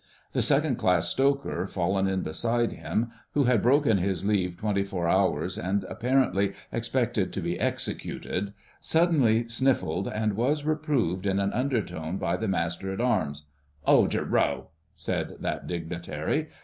[0.33, 5.07] The Second class Stoker fallen in beside him, who had broken his leave twenty four
[5.07, 12.17] hours, and apparently expected to be executed, suddenly sniffled and was reproved in an undertone
[12.17, 13.43] by the Master at Arms.
[13.85, 16.47] "'Old yer row!" said that dignitary.